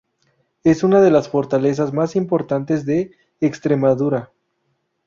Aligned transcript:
Es 0.63 0.81
una 0.81 0.99
de 0.99 1.11
las 1.11 1.29
fortalezas 1.29 1.93
más 1.93 2.15
importantes 2.15 2.87
de 2.87 3.11
Extremadura. 3.39 4.31